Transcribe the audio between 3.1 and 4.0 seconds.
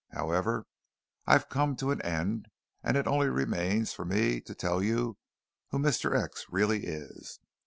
remains